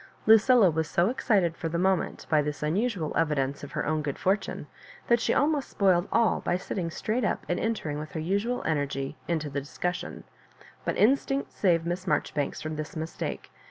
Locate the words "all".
6.11-6.39